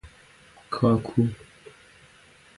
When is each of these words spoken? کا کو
کا 0.73 0.89
کو 1.05 1.21